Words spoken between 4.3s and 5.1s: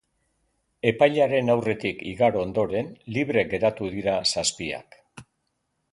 zazpiak.